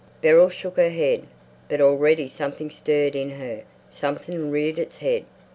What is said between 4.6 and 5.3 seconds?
its head.